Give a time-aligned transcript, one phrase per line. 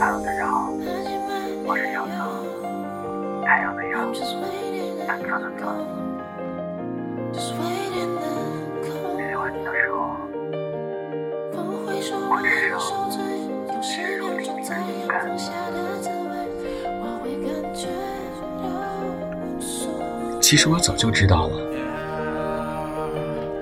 [0.00, 0.72] Hello，大家好，
[1.64, 2.28] 我是杨洋，
[3.44, 4.12] 太阳的阳，
[5.06, 5.62] 蓝色的色。
[7.38, 7.70] 喜欢
[9.54, 10.10] 你的时候，
[12.28, 12.48] 我的
[14.26, 14.26] 勇
[14.66, 14.74] 敢。
[20.40, 21.56] 其实我早就知道了，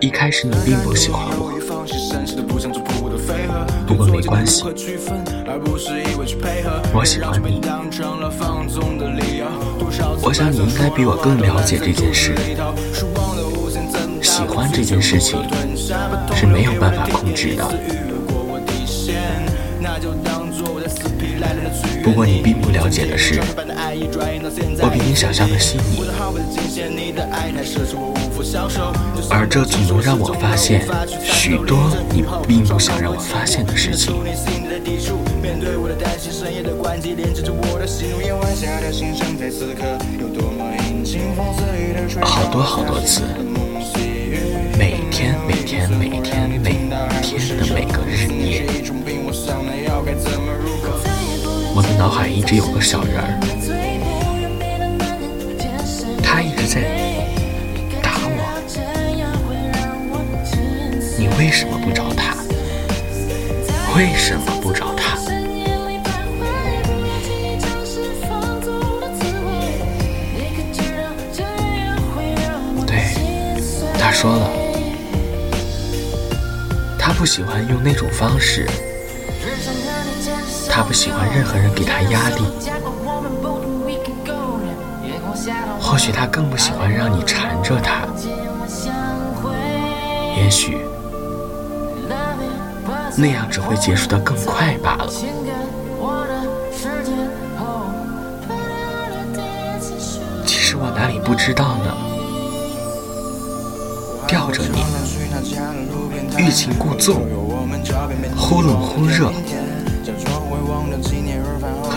[0.01, 1.53] 一开始你并不喜欢我，
[3.89, 4.63] 不过没关系，
[6.93, 7.59] 我喜欢你。
[10.23, 12.35] 我想你应该比我更了解这件事。
[14.21, 15.41] 喜欢这件事情
[16.37, 17.65] 是没有办法控制的。
[22.03, 23.41] 不过你并不了解的是，
[24.81, 26.03] 我比你想象的细腻，
[29.31, 30.87] 而这总能让我发现
[31.23, 34.15] 许多你并不想让我发现的事情。
[42.23, 43.23] 好多好多次，
[44.79, 46.68] 每天每天每天每天
[51.99, 53.27] 脑海一直有个小人儿，
[56.23, 56.81] 他一直在
[58.01, 58.39] 打我。
[61.19, 62.37] 你为什么不找他？
[63.97, 65.19] 为什么不找他？
[72.87, 73.03] 对，
[73.99, 74.49] 他说了，
[76.97, 78.69] 他不喜欢用那种方式，
[80.79, 82.45] 他不喜欢任何人给他压力，
[85.81, 88.07] 或许他更不喜欢让你缠着他，
[90.37, 90.79] 也许
[93.17, 95.09] 那样只会结束得更快罢了。
[100.47, 101.93] 其实我哪里不知道呢？
[104.29, 104.85] 吊着你，
[106.37, 107.17] 欲擒故纵，
[108.37, 109.33] 忽冷忽热，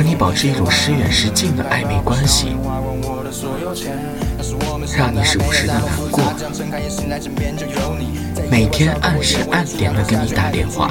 [0.01, 2.47] 和你保持一种时远时近的暧昧关系，
[4.97, 6.33] 让你时不时的难过，
[8.49, 10.89] 每天按时按点的给你打电话，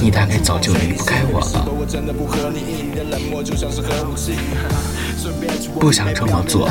[0.00, 1.66] 你大概早就离不开我了。
[5.80, 6.68] 不想这么做，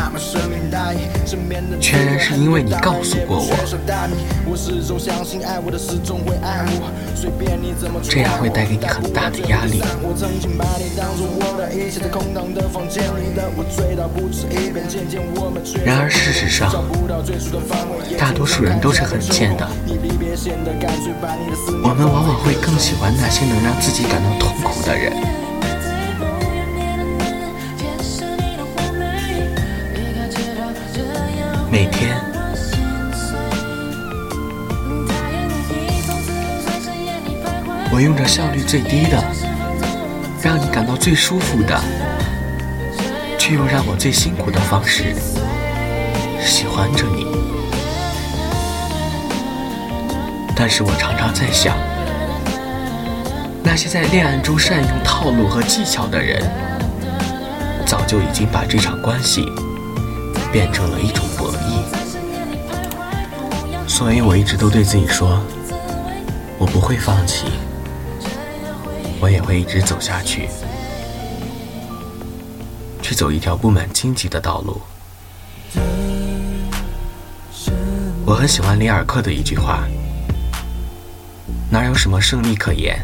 [1.79, 3.55] 全然是因为你告诉过我，
[8.03, 9.81] 这样会带给你很大的压力。
[15.85, 16.71] 然而事实上，
[18.17, 19.67] 大多数人都是很贱的，
[21.83, 25.13] 我们往往会更喜欢那些能让自己感到痛苦的人。
[31.69, 32.15] 每天，
[37.91, 39.23] 我用着效率最低的，
[40.41, 41.79] 让你感到最舒服的，
[43.47, 45.15] 却又让我最辛苦的方式，
[46.43, 47.25] 喜欢着你。
[50.53, 51.77] 但是我常常在想，
[53.63, 56.43] 那些在恋爱中善用套路和技巧的人，
[57.85, 59.49] 早就已经把这场关系
[60.51, 61.85] 变成了一种博弈。
[63.87, 65.41] 所以我一直都对自己说，
[66.57, 67.45] 我不会放弃，
[69.21, 70.49] 我也会一直走下去，
[73.07, 74.81] 去走一条布满荆棘的道路。
[78.25, 79.87] 我很喜欢里尔克的一句话。
[81.71, 83.01] 哪有什么胜利可言？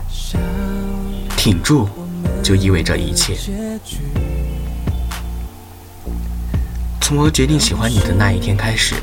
[1.37, 1.87] 挺住，
[2.43, 3.37] 就意味着一切。
[6.99, 8.95] 从我决定喜欢你的那一天开始，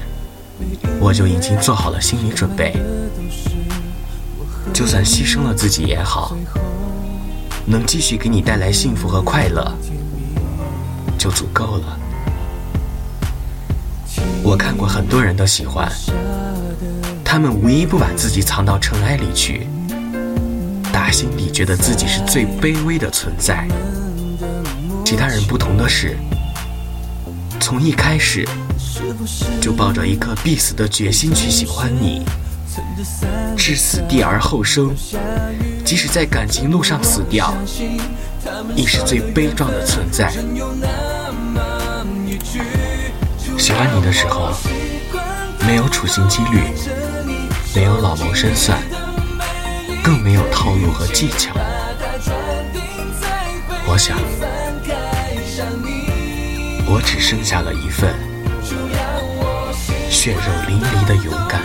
[1.00, 2.76] 我就已经做好了心理准备。
[4.74, 6.36] 就算牺牲了自己也好，
[7.64, 9.74] 能继续给你带来幸福和快乐，
[11.20, 11.98] 就足够了。
[14.42, 15.86] 我看过很多人都喜欢。
[17.22, 19.68] 他们无一不把自己藏到尘埃里去，
[20.90, 23.68] 打心底觉得自己是最卑微的存在。
[25.04, 26.16] 其他人不同的是，
[27.60, 28.48] 从一开始
[29.60, 32.22] 就抱着一颗必死的决心去喜欢你，
[33.56, 34.92] 置死地而后生，
[35.84, 37.54] 即使在感情路上死掉，
[38.74, 40.32] 亦是最悲壮的存在。
[43.58, 44.52] 喜欢你的时候，
[45.66, 46.60] 没有处心积虑。
[47.72, 48.78] 没有老谋深算，
[50.02, 51.52] 更没有套路和技巧。
[53.86, 54.18] 我想，
[56.86, 58.12] 我只剩下了一份
[60.10, 61.62] 血肉淋漓的勇敢。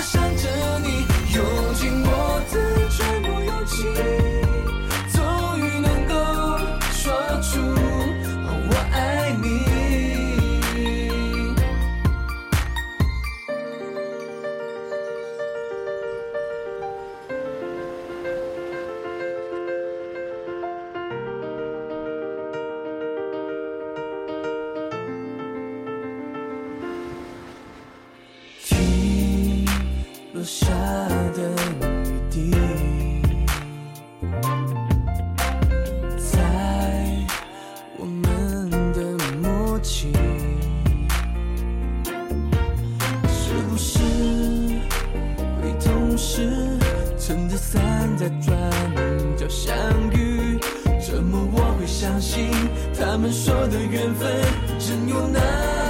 [52.16, 52.50] 相信
[52.98, 54.32] 他们说的缘分
[54.80, 55.85] 真有那？